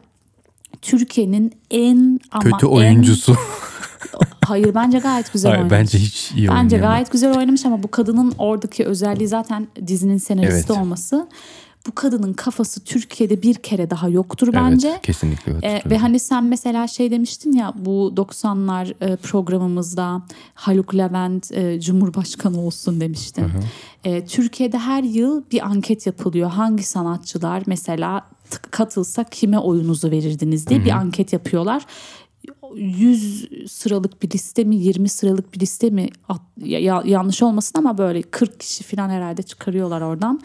[0.82, 3.36] Türkiye'nin en ama Kötü en- oyuncusu.
[4.44, 5.78] Hayır bence gayet güzel Hayır, oynamış.
[5.80, 10.72] bence hiç iyi Bence gayet güzel oynamış ama bu kadının oradaki özelliği zaten dizinin senaristi
[10.72, 10.82] Evet.
[10.82, 11.28] olması.
[11.88, 14.88] Bu kadının kafası Türkiye'de bir kere daha yoktur bence.
[14.88, 15.52] Evet kesinlikle.
[15.52, 15.90] Ee, katılıyorum.
[15.90, 20.22] ve hani sen mesela şey demiştin ya bu 90'lar e, programımızda
[20.54, 23.44] Haluk Levent e, Cumhurbaşkanı olsun demiştin.
[24.04, 26.50] E, Türkiye'de her yıl bir anket yapılıyor.
[26.50, 28.22] Hangi sanatçılar mesela
[28.70, 31.86] katılsa kime oyunuzu verirdiniz diye bir anket yapıyorlar.
[32.74, 36.08] 100 sıralık bir liste mi 20 sıralık bir liste mi
[36.64, 40.40] ya- yanlış olmasın ama böyle 40 kişi falan herhalde çıkarıyorlar oradan.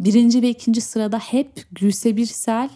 [0.00, 2.68] Birinci ve ikinci sırada hep Gülse Birsel,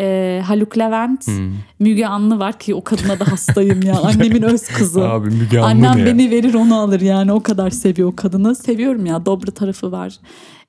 [0.00, 1.52] e, Haluk Levent, Hmm.
[1.78, 3.98] Müge Anlı var ki o kadına da hastayım ya.
[4.02, 5.08] Annemin öz kızı.
[5.08, 6.06] Abi Müge Anlı Annem ne ya?
[6.06, 8.54] beni verir onu alır yani o kadar seviyor o kadını.
[8.54, 10.16] Seviyorum ya dobra tarafı var.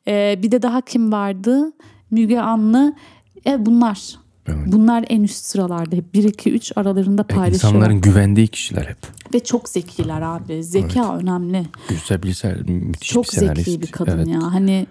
[0.08, 1.72] E, bir de daha kim vardı?
[2.12, 2.94] Müge Anlı.
[3.48, 4.00] E, bunlar.
[4.50, 4.58] Evet.
[4.68, 7.80] Bunlar en üst sıralarda hep 1 2 3 aralarında E, paylaşıyorlar.
[7.80, 8.98] İnsanların güvendiği kişiler hep.
[9.34, 10.64] Ve çok zekiler abi.
[10.64, 11.64] Zeka önemli.
[11.90, 13.66] Gülse Birsel müthiş çok bir senarist.
[13.66, 14.28] zeki bir kadın Evet.
[14.28, 14.54] ya.
[14.54, 14.88] Hani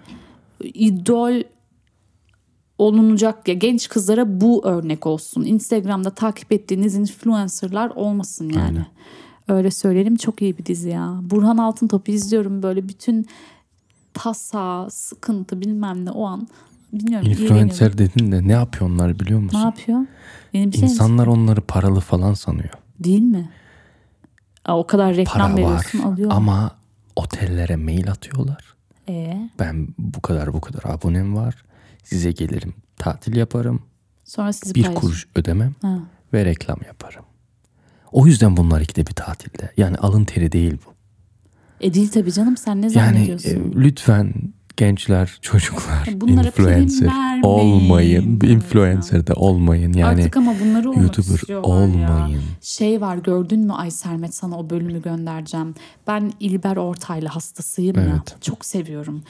[0.63, 1.41] idol
[2.77, 5.43] olunacak ya genç kızlara bu örnek olsun.
[5.43, 8.61] Instagram'da takip ettiğiniz influencerlar olmasın yani.
[8.65, 8.85] Aynen.
[9.47, 11.19] Öyle söyleyelim çok iyi bir dizi ya.
[11.21, 13.25] Burhan Altıntop'u izliyorum böyle bütün
[14.13, 16.47] tasa, sıkıntı bilmem ne o an
[16.93, 17.27] bilmiyorum.
[17.29, 19.59] Influencer dedin de ne yapıyor onlar biliyor Ne musun?
[19.59, 20.05] yapıyor?
[20.53, 20.89] Yeni bir şey?
[20.89, 22.69] İnsanlar onları paralı falan sanıyor.
[22.99, 23.49] Değil mi?
[24.65, 26.31] Aa, o kadar reklam Para var veriyorsun alıyor.
[26.33, 26.71] ama
[27.15, 28.66] otellere mail atıyorlar.
[29.09, 31.55] Ee, Ben bu kadar bu kadar abonem var.
[32.03, 33.81] Size gelirim tatil yaparım.
[34.25, 35.01] sonra sizi Bir paylaşın.
[35.01, 35.99] kuruş ödemem Ha.
[36.33, 37.25] ve reklam yaparım.
[38.11, 39.71] O yüzden bunlar ikide bir tatilde.
[39.77, 40.93] Yani alın teri değil bu.
[41.81, 43.49] E değil tabii canım sen ne Yani zannediyorsun?
[43.49, 44.33] e, lütfen
[44.77, 47.11] gençler, çocuklar, Bunlara influencer
[47.43, 48.39] olmayın.
[48.43, 49.93] Influencer de olmayın.
[49.93, 51.99] Yani Artık ama bunları YouTuber olmayın.
[51.99, 52.29] ya.
[52.61, 55.75] Şey var gördün mü Ay Sermet sana o bölümü göndereceğim.
[56.07, 58.03] Ben İlber Ortaylı hastasıyım ya.
[58.03, 58.35] Evet.
[58.41, 59.23] Çok seviyorum.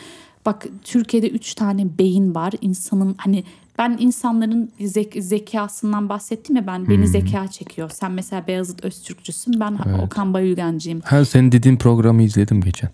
[0.46, 2.54] Bak Türkiye'de üç tane beyin var.
[2.62, 3.44] İnsanın hani
[3.78, 6.90] ben insanların zek- zekasından bahsettim ya ben Hmm.
[6.90, 7.90] beni zeka çekiyor.
[7.94, 11.02] Sen mesela Beyazıt Öztürkçüsün ben Okan Bayülgenciyim.
[11.06, 12.90] Ha senin dediğin programı izledim geçen.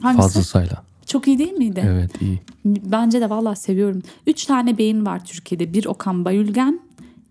[0.00, 0.22] Hangisi?
[0.22, 0.82] Fazla sayla.
[1.06, 1.84] Çok iyi değil miydi?
[1.86, 2.40] Evet iyi.
[2.64, 4.02] Bence de vallahi seviyorum.
[4.26, 5.72] Üç tane beyin var Türkiye'de.
[5.72, 6.80] Bir Okan Bayülgen,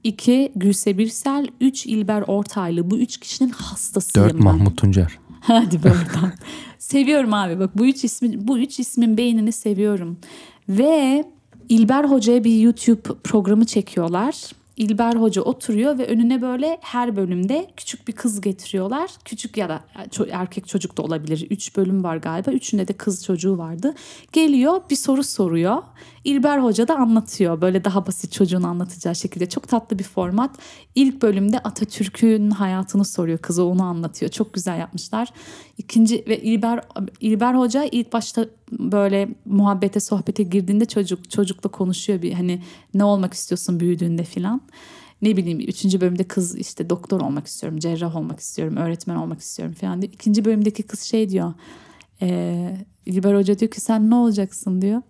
[0.04, 2.92] iki Gülse Birsel, üç İlber Ortaylı.
[2.92, 4.44] Bu üç kişinin hastasıyım Dört ben.
[4.44, 5.18] Mahmut Tuncer.
[5.42, 6.34] Hadi be oradan.
[6.80, 10.18] seviyorum abi bak bu üç ismin bu üç ismin beynini seviyorum.
[10.70, 11.26] Ve
[11.70, 14.36] İlber Hoca'ya bir YouTube programı çekiyorlar.
[14.78, 19.12] İlber Hoca oturuyor ve önüne böyle her bölümde küçük bir kız getiriyorlar.
[19.26, 19.84] Küçük ya da
[20.32, 21.48] erkek çocuk da olabilir.
[21.50, 22.52] Üç bölüm var galiba.
[22.52, 23.96] Üçünde de kız çocuğu vardı.
[24.32, 25.84] Geliyor bir soru soruyor.
[26.24, 27.62] İlber Hoca da anlatıyor.
[27.62, 29.50] Böyle daha basit çocuğun anlatacağı şekilde.
[29.50, 30.56] Çok tatlı bir format.
[30.96, 33.38] İlk bölümde Atatürk'ün hayatını soruyor.
[33.38, 34.32] Kızı onu anlatıyor.
[34.32, 35.30] Çok güzel yapmışlar.
[35.78, 36.82] İkinci ve İlber
[37.22, 42.62] İlber Hoca ilk başta böyle muhabbete sohbete girdiğinde çocuk çocukla konuşuyor bir hani
[42.94, 44.62] ne olmak istiyorsun büyüdüğünde filan.
[45.22, 49.76] Ne bileyim üçüncü bölümde kız işte doktor olmak istiyorum, cerrah olmak istiyorum, öğretmen olmak istiyorum
[49.82, 50.14] falan diyor.
[50.14, 51.54] İkinci bölümdeki kız şey diyor.
[52.22, 55.02] E, İlber Hoca diyor ki sen ne olacaksın diyor.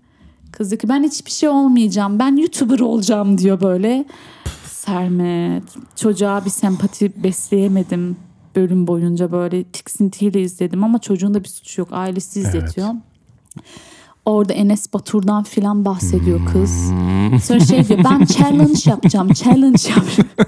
[0.51, 2.19] Kız diyor ki ben hiçbir şey olmayacağım.
[2.19, 4.05] Ben YouTuber olacağım diyor böyle.
[4.67, 5.63] Sermet.
[5.95, 8.17] Çocuğa bir sempati besleyemedim
[8.55, 11.89] bölüm boyunca böyle tiksintiyle izledim ama çocuğun da bir suçu yok.
[11.91, 12.89] Ailesi izletiyor.
[14.25, 16.91] Orada Enes Batur'dan filan bahsediyor kız.
[17.43, 19.33] Sonra şey diyor ben challenge yapacağım.
[19.33, 20.29] Challenge yapacağım.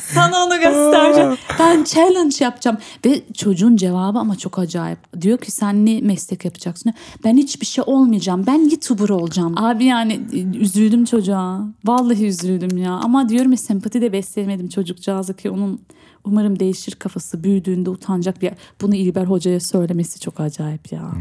[0.00, 1.36] Sana onu göstereceğim.
[1.58, 2.76] Ben challenge yapacağım.
[3.06, 4.98] Ve çocuğun cevabı ama çok acayip.
[5.20, 6.92] Diyor ki sen ne meslek yapacaksın?
[7.24, 8.44] Ben hiçbir şey olmayacağım.
[8.46, 9.58] Ben YouTuber olacağım.
[9.58, 11.68] Abi yani e, üzüldüm çocuğa.
[11.84, 12.92] Vallahi üzüldüm ya.
[12.92, 15.80] Ama diyorum ya sempati de besleyemedim çocukcağızı ki onun
[16.24, 17.44] umarım değişir kafası.
[17.44, 21.12] Büyüdüğünde utanacak bir Bunu İlber Hoca'ya söylemesi çok acayip ya.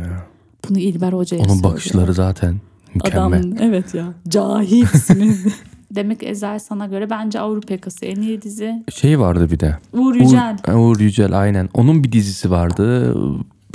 [0.69, 1.71] Bunu İlber Hoca'ya Onun söylüyor.
[1.71, 2.55] bakışları zaten
[2.95, 3.39] mükemmel.
[3.39, 5.45] Adam evet ya cahilsiniz.
[5.95, 8.83] Demek Ezel sana göre bence Avrupa Yakası en iyi dizi.
[8.95, 9.77] Şey vardı bir de.
[9.93, 10.57] Uğur Yücel.
[10.67, 11.69] Uğur, Uğur Yücel aynen.
[11.73, 13.15] Onun bir dizisi vardı.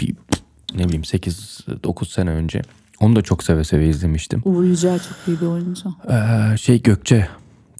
[0.00, 0.14] Bir,
[0.74, 2.62] ne bileyim 8-9 sene önce.
[3.00, 4.42] Onu da çok seve seve izlemiştim.
[4.44, 5.88] Uğur Yücel çok iyi bir oyuncu.
[6.10, 7.28] Ee, şey Gökçe.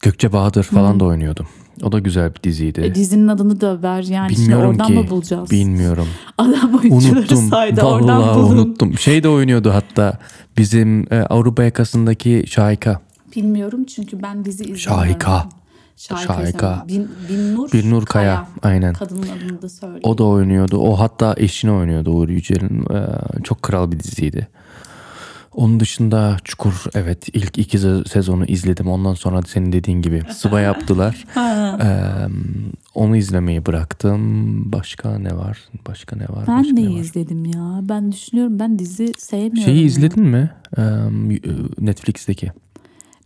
[0.03, 1.46] Gökçe Bahadır falan da oynuyordum.
[1.83, 2.81] O da güzel bir diziydi.
[2.81, 4.29] E, dizinin adını da ver yani.
[4.31, 4.93] Bilmiyorum oradan ki.
[4.93, 5.51] mı bulacağız?
[5.51, 6.07] Bilmiyorum.
[6.38, 7.49] Adam oyuncuları Unuttum.
[7.49, 8.57] saydı oradan Vallahi bulun.
[8.59, 8.99] unuttum.
[8.99, 10.19] Şey de oynuyordu hatta.
[10.59, 13.01] Bizim e, Avrupa yakasındaki Şahika.
[13.37, 14.81] Bilmiyorum çünkü ben dizi izlemiyorum.
[14.81, 15.49] Şahika.
[15.97, 16.35] Şahika.
[16.35, 16.85] Şahika.
[16.88, 18.95] Bin, Binnur, Binnur Kaya, aynen.
[18.95, 20.01] Kadının adını da söyle.
[20.03, 20.79] O da oynuyordu.
[20.79, 22.95] O hatta eşini oynuyordu Uğur Yücel'in.
[22.95, 23.07] Ee,
[23.45, 24.49] çok kral bir diziydi.
[25.55, 28.89] Onun dışında Çukur evet ilk iki se- sezonu izledim.
[28.89, 31.25] Ondan sonra senin dediğin gibi sıva yaptılar.
[31.83, 32.29] Ee,
[32.95, 34.73] onu izlemeyi bıraktım.
[34.73, 35.59] Başka ne var?
[35.89, 36.45] Başka ne var?
[36.49, 37.01] ben Başka var?
[37.01, 37.81] izledim ya?
[37.83, 39.63] Ben düşünüyorum ben dizi sevmiyorum.
[39.63, 39.85] Şeyi ya.
[39.87, 40.51] izledin mi?
[40.79, 40.83] Ee,
[41.79, 42.53] Netflix'teki.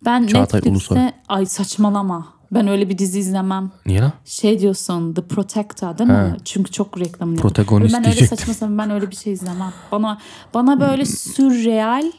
[0.05, 0.99] Ben Çağatay Netflix'te Ulusoy.
[1.29, 2.34] ay saçmalama.
[2.55, 3.71] Ben öyle bir dizi izlemem.
[3.87, 4.13] Niye lan?
[4.25, 6.17] Şey diyorsun The Protector değil mi?
[6.17, 6.37] Ha.
[6.45, 7.95] Çünkü çok reklamını Protagonist.
[7.95, 9.73] Ben öyle saçma sapan ben öyle bir şey izlemem.
[9.93, 10.19] Bana
[10.55, 12.13] bana böyle sürreal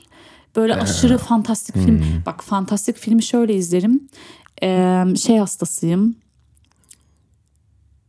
[0.56, 2.00] böyle aşırı fantastik film.
[2.00, 2.26] Hmm.
[2.26, 4.10] Bak fantastik filmi şöyle izlerim.
[4.64, 6.16] Ee, şey hastasıyım.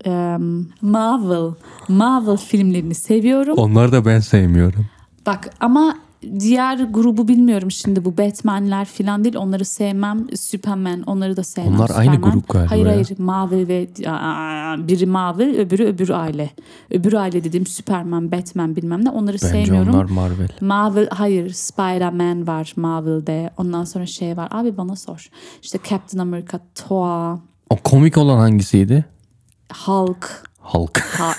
[0.07, 0.37] Ee,
[0.83, 1.55] Marvel.
[1.89, 3.55] Marvel filmlerini seviyorum.
[3.59, 4.87] Onlar da ben sevmiyorum.
[5.27, 5.99] Bak ama
[6.41, 10.27] diğer grubu bilmiyorum şimdi bu Batman'ler falan değil onları sevmem.
[10.37, 11.75] Superman onları da sevmem.
[11.75, 12.33] Onlar aynı Superman.
[12.33, 12.93] grup galiba Hayır ya.
[12.93, 16.51] hayır Marvel ve aa, biri Marvel öbürü öbür aile.
[16.91, 19.95] Öbür aile dediğim Superman, Batman bilmem ne onları Bence sevmiyorum.
[19.95, 20.49] onlar Marvel.
[20.61, 23.51] Marvel hayır Spider-Man var Marvel'de.
[23.57, 24.49] Ondan sonra şey var.
[24.51, 25.31] Abi bana sor.
[25.63, 27.39] İşte Captain America, Thor,
[27.71, 29.05] O komik olan hangisiydi?
[29.87, 30.43] Hulk.
[30.67, 30.99] Hulk.
[31.01, 31.35] Ha,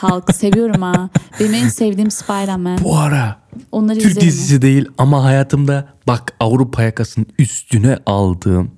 [0.00, 1.08] Hulk seviyorum ha.
[1.40, 2.78] Benim en sevdiğim Spider-Man.
[2.84, 3.36] Bu ara
[3.72, 8.70] Onları Türk dizisi değil ama hayatımda bak Avrupa yakasının üstüne aldığım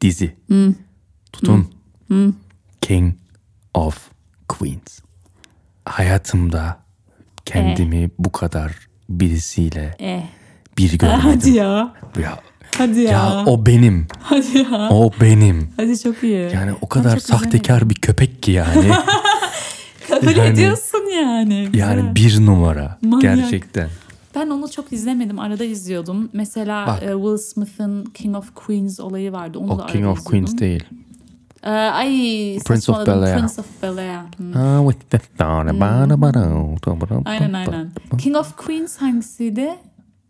[0.00, 0.36] dizi.
[1.32, 1.70] Tutun.
[2.80, 3.14] King
[3.74, 3.98] of
[4.48, 5.00] Queens.
[5.84, 6.76] Hayatımda
[7.44, 8.72] kendimi bu kadar
[9.08, 10.22] birisiyle Eh.
[10.78, 11.20] bir görmedim.
[11.22, 11.94] Hadi ya.
[12.22, 12.38] ya,
[12.78, 13.10] Hadi ya.
[13.12, 14.06] ya o benim.
[14.22, 14.88] Hadi ya.
[14.90, 15.68] O benim.
[15.76, 16.50] Hadi çok iyi.
[16.54, 17.38] Yani o kadar çok güzel.
[17.38, 18.90] sahtekar bir köpek ki yani.
[20.08, 21.68] Kabul yani- ediyorsun yani.
[21.72, 21.78] Güzel.
[21.78, 22.98] yani bir numara.
[23.02, 23.22] Manyak.
[23.22, 23.88] Gerçekten.
[24.34, 25.38] Ben onu çok izlemedim.
[25.38, 26.30] Arada izliyordum.
[26.32, 27.02] Mesela Bak.
[27.02, 29.58] e, Will Smith'ın King of Queens olayı vardı.
[29.58, 30.24] Onu da O arada King of izliyordum.
[30.24, 30.84] Queens değil.
[31.64, 32.08] Ee, ay
[32.66, 33.22] Prince of saçmaladım.
[33.22, 33.38] Bel-Air.
[33.38, 34.20] Prince of Bel-Air.
[34.36, 34.90] Hmm.
[34.92, 35.66] With the thought
[37.26, 37.90] Aynen aynen.
[38.18, 39.70] King of Queens hangisiydi?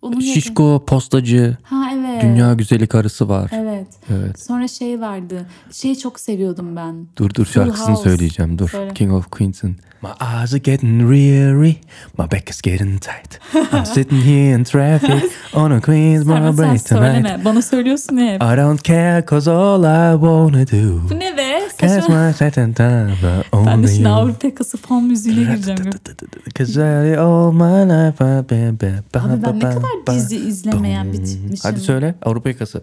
[0.02, 1.56] Onun yakın- Şişko postacı.
[1.62, 2.22] Ha evet.
[2.22, 3.50] Dünya güzeli karısı var.
[3.54, 3.86] Evet.
[4.10, 4.40] Evet.
[4.40, 5.46] Sonra şey vardı.
[5.72, 7.06] Şeyi çok seviyordum ben.
[7.18, 8.02] Dur dur Full şarkısını House.
[8.02, 8.58] söyleyeceğim.
[8.58, 8.68] Dur.
[8.68, 8.94] Söyle.
[8.94, 9.76] King of Queens'in.
[10.02, 11.74] My eyes are getting weary.
[12.18, 13.40] My back is getting tight.
[13.72, 16.88] I'm sitting here in traffic on a Queens my break tonight.
[16.88, 17.40] söyleme.
[17.44, 18.42] Bana söylüyorsun hep.
[18.42, 21.10] I don't care cause all I wanna do.
[21.10, 21.51] Bu ne be?
[21.82, 24.08] Time but Ben de şimdi.
[24.08, 25.80] Avrupa yakası fon müziğine gireceğim.
[26.58, 31.24] Cause I all my life I've been been- Abi ben ne kadar dizi izlemeyen bir
[31.24, 31.70] tipmişim.
[31.70, 32.82] Hadi söyle Avrupa yakası.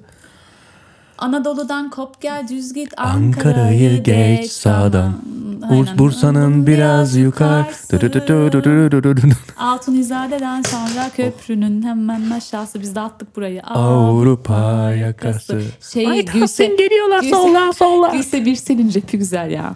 [1.17, 5.21] Anadolu'dan kop gel düz git Ankara'yı geç sağdan.
[5.69, 7.65] Burs- Bursa'nın biraz yukarı.
[9.57, 13.61] Altunizade'den sonra köprünün hemen aşağısı biz de attık burayı.
[13.63, 15.61] Avrupa yakası.
[15.93, 18.07] Şey Gülse, geliyorlar Gülse- solla solla.
[18.07, 19.75] Gülse Birsel'in rapi güzel ya.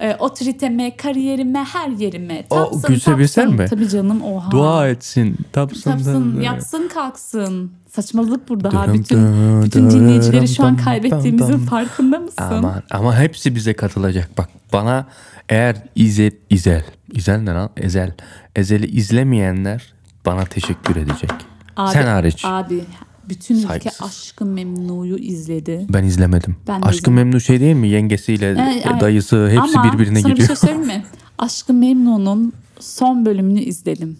[0.00, 2.44] E, otoriteme, kariyerime, her yerime.
[2.50, 3.60] O Tapsın, Gülse Birsel tapsın.
[3.60, 3.66] mi?
[3.70, 4.50] Tabii canım oha.
[4.50, 5.36] Dua etsin.
[5.52, 5.90] Tapsın.
[5.90, 7.72] Tapsın, yatsın kalksın.
[7.90, 8.84] Saçmalık burada ha.
[8.84, 9.18] Dırım Bütün,
[9.62, 12.36] bütün dırım dinleyicileri şu an kaybettiğimizin farkında mısın?
[12.38, 14.38] Aman ama hepsi bize katılacak.
[14.38, 15.06] Bak bana
[15.48, 17.70] eğer İzel, İzel, İzel ne lan?
[17.76, 18.12] Ezel.
[18.56, 19.92] Ezel'i izlemeyenler
[20.26, 21.30] bana teşekkür edecek.
[21.76, 22.44] Abi, Sen hariç.
[22.44, 22.84] Abi
[23.28, 24.02] bütün ülke Saygısız.
[24.02, 25.86] Aşkı Memnu'yu izledi.
[25.90, 26.56] Ben izlemedim.
[26.68, 27.26] Ben de Aşkı izlemedim.
[27.28, 27.88] Memnu şey değil mi?
[27.88, 28.46] Yengesiyle
[28.86, 29.00] evet.
[29.00, 30.48] dayısı hepsi Ama birbirine sana giriyor.
[30.48, 31.04] bir şey söyleyeyim mi?
[31.38, 34.18] Aşkı Memnu'nun son bölümünü izledim.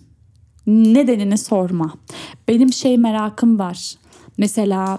[0.67, 1.95] Nedenini sorma.
[2.49, 3.95] Benim şey merakım var.
[4.39, 4.99] Mesela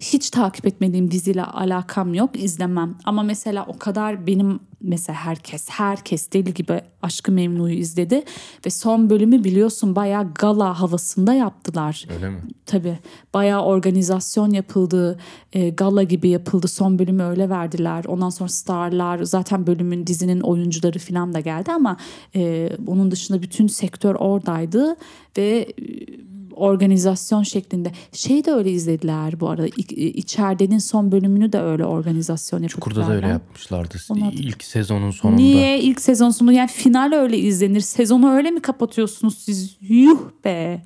[0.00, 2.94] hiç takip etmediğim diziyle alakam yok izlemem.
[3.04, 8.22] Ama mesela o kadar benim mesela herkes herkes deli gibi Aşkı Memnu'yu izledi
[8.66, 12.06] ve son bölümü biliyorsun bayağı gala havasında yaptılar.
[12.14, 12.40] Öyle mi?
[12.66, 12.98] Tabii
[13.34, 15.18] bayağı organizasyon yapıldı,
[15.52, 16.68] e, gala gibi yapıldı.
[16.68, 18.04] Son bölümü öyle verdiler.
[18.04, 21.96] Ondan sonra starlar, zaten bölümün dizinin oyuncuları falan da geldi ama
[22.36, 24.96] e, onun dışında bütün sektör oradaydı
[25.38, 26.27] ve e,
[26.58, 27.92] organizasyon şeklinde.
[28.12, 29.66] Şey de öyle izlediler bu arada.
[29.96, 32.80] İçeridenin son bölümünü de öyle organizasyon yaptılar.
[32.84, 33.96] Çukur'da da öyle yapmışlardı.
[34.10, 35.36] Onu- İlk sezonun sonunda.
[35.42, 37.80] Niye ilk sezon sonu yani final öyle izlenir.
[37.80, 39.76] Sezonu öyle mi kapatıyorsunuz siz?
[39.80, 40.82] Yuh be.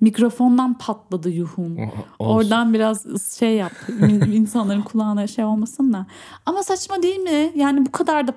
[0.00, 1.76] Mikrofondan patladı yuhum.
[1.78, 1.92] Olsun.
[2.18, 3.06] Oradan biraz
[3.38, 3.72] şey yap.
[3.88, 6.06] in- insanların kulağına şey olmasın da.
[6.46, 7.52] Ama saçma değil mi?
[7.56, 8.34] Yani bu kadar da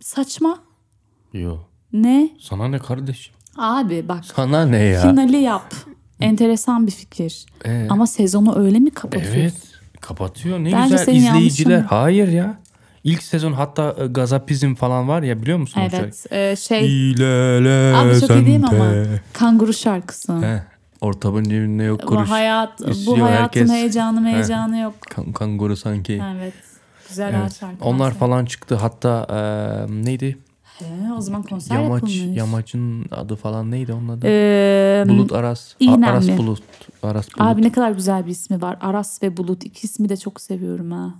[0.00, 0.58] saçma.
[1.32, 1.56] Yo.
[1.92, 2.28] Ne?
[2.40, 3.34] Sana ne kardeşim?
[3.58, 5.00] Abi bak Sana ne ya?
[5.02, 5.74] finali yap.
[6.20, 7.46] Enteresan bir fikir.
[7.64, 9.40] Ee, Ama sezonu öyle mi kapatıyorsun?
[9.40, 9.54] evet.
[10.00, 10.58] Kapatıyor.
[10.58, 11.80] Ne Bence güzel izleyiciler.
[11.80, 12.58] Hayır ya.
[13.04, 15.80] İlk sezon hatta e, gazapizm falan var ya biliyor musun?
[15.80, 16.26] Evet.
[16.32, 18.92] e, şey İlele Abi çok iyi değil mi ama?
[19.32, 20.32] Kanguru şarkısı.
[20.40, 20.62] He.
[21.00, 22.30] Ortamın cebinde yok Bu kuruş.
[22.30, 23.26] hayat bu hayatın
[23.60, 23.70] herkes.
[23.70, 24.94] heyecanı heyecanı yok.
[25.10, 26.22] Kan- kanguru sanki.
[26.36, 26.52] Evet.
[27.08, 27.56] Güzel Evet.
[27.60, 27.84] şarkı.
[27.84, 28.74] Onlar falan çıktı.
[28.74, 29.36] Hatta e,
[30.04, 30.38] neydi?
[30.78, 31.92] He, o zaman konser Yamaç.
[32.02, 32.36] yapılmış.
[32.36, 34.26] Yamaç'ın adı falan neydi onun adı?
[34.26, 35.74] Ee, Bulut Aras.
[35.80, 36.06] İğnemli.
[36.06, 36.62] Aras Bulut.
[37.02, 37.40] Aras Bulut.
[37.40, 38.78] Abi ne kadar güzel bir ismi var.
[38.80, 39.64] Aras ve Bulut.
[39.64, 41.14] İki ismi de çok seviyorum ha.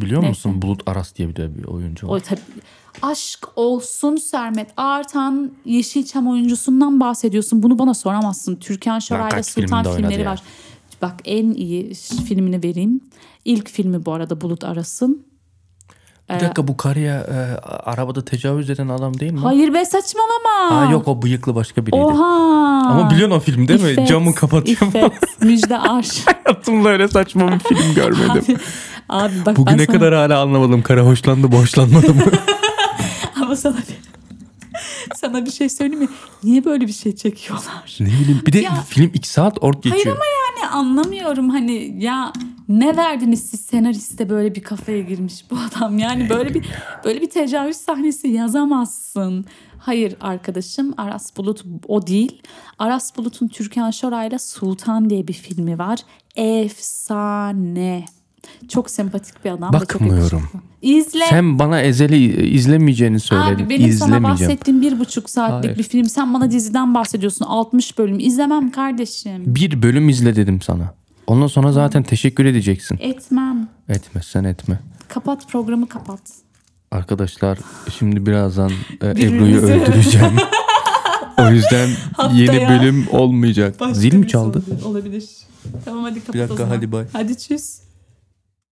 [0.00, 0.28] Biliyor neyse.
[0.48, 0.62] musun?
[0.62, 2.20] Bulut Aras diye bir de bir oyuncu O var.
[2.20, 2.40] tabii.
[3.02, 4.70] Aşk olsun Sermet.
[4.76, 7.62] Artan Yeşilçam oyuncusundan bahsediyorsun.
[7.62, 8.56] Bunu bana soramazsın.
[8.56, 10.30] Türkan Şoray'la Sultan filmleri ya?
[10.30, 10.42] var.
[11.02, 13.00] Bak en iyi filmini vereyim.
[13.44, 15.26] İlk filmi bu arada Bulut Aras'ın.
[16.30, 19.40] Bir dakika bu karıya e, arabada tecavüz eden adam değil mi?
[19.40, 20.76] Hayır be saçmalama.
[20.80, 22.04] Aa, yok o bıyıklı başka biriydi.
[22.04, 22.24] Oha.
[22.90, 23.90] Ama biliyorsun o film değil mi?
[23.90, 24.78] İffet, Camı kapatıyor.
[24.82, 26.26] İffet, Müjde Aş.
[26.44, 28.56] Hayatımda öyle saçma bir film görmedim.
[29.08, 30.82] Abi, abi bak ben Bugüne sana, kadar hala anlamadım.
[30.82, 32.22] Kara hoşlandı mı hoşlanmadı mı?
[33.42, 33.96] ama sana bir,
[35.16, 36.08] sana bir şey söyleyeyim mi?
[36.44, 37.96] Niye böyle bir şey çekiyorlar?
[38.00, 38.42] ne bileyim.
[38.46, 40.04] Bir de Ya- film 2 saat ort geçiyor.
[40.04, 40.24] Hayır ama
[40.60, 42.32] yani anlamıyorum hani ya
[42.68, 46.66] ne verdiniz siz senariste böyle bir kafaya girmiş bu adam yani böyle bir
[47.04, 49.44] böyle bir tecavüz sahnesi yazamazsın.
[49.78, 52.42] Hayır arkadaşım Aras Bulut o değil.
[52.78, 55.98] Aras Bulut'un Türkan Şoray'la Sultan diye bir filmi var.
[56.36, 58.04] Efsane.
[58.68, 59.72] Çok sempatik bir adam.
[59.72, 60.50] Bakmıyorum.
[60.82, 61.24] İzle.
[61.30, 63.64] Sen bana Ezel'i izlemeyeceğini söyledin.
[63.64, 65.78] Abi benim sana bahsettiğim bir buçuk saatlik Hayır.
[65.78, 66.04] bir film.
[66.04, 67.44] Sen bana diziden bahsediyorsun.
[67.44, 68.18] 60 bölüm.
[68.18, 69.42] İzlemem kardeşim.
[69.46, 70.94] Bir bölüm izle dedim sana.
[71.26, 72.98] Ondan sonra zaten teşekkür edeceksin.
[73.00, 73.68] Etmem.
[73.88, 74.78] Etmezsen etme.
[75.08, 76.20] Kapat programı kapat.
[76.90, 77.58] Arkadaşlar
[77.98, 78.70] şimdi birazdan
[79.02, 80.36] e, Ebru'yu öldüreceğim.
[81.38, 83.76] o yüzden Haftaya yeni bölüm olmayacak.
[83.92, 84.62] Zil mi çaldı?
[84.84, 85.24] Olabilir.
[85.84, 86.76] Tamam hadi kapat Bir dakika, o zaman.
[86.76, 87.04] hadi bay.
[87.12, 87.78] Hadi çüz.